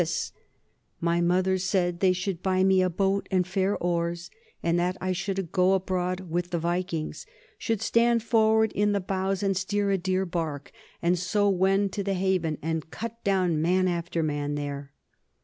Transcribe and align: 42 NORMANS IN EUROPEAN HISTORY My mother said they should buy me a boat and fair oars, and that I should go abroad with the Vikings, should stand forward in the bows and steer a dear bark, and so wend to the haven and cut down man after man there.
42 0.01 0.03
NORMANS 0.03 0.15
IN 0.15 1.05
EUROPEAN 1.05 1.19
HISTORY 1.19 1.21
My 1.21 1.35
mother 1.35 1.57
said 1.59 1.99
they 1.99 2.11
should 2.11 2.41
buy 2.41 2.63
me 2.63 2.81
a 2.81 2.89
boat 2.89 3.27
and 3.29 3.45
fair 3.45 3.77
oars, 3.77 4.31
and 4.63 4.79
that 4.79 4.97
I 4.99 5.11
should 5.11 5.51
go 5.51 5.73
abroad 5.73 6.21
with 6.21 6.49
the 6.49 6.57
Vikings, 6.57 7.27
should 7.59 7.83
stand 7.83 8.23
forward 8.23 8.71
in 8.71 8.93
the 8.93 8.99
bows 8.99 9.43
and 9.43 9.55
steer 9.55 9.91
a 9.91 9.99
dear 9.99 10.25
bark, 10.25 10.71
and 11.03 11.19
so 11.19 11.49
wend 11.49 11.93
to 11.93 12.03
the 12.03 12.15
haven 12.15 12.57
and 12.63 12.89
cut 12.89 13.23
down 13.23 13.61
man 13.61 13.87
after 13.87 14.23
man 14.23 14.55
there. 14.55 14.91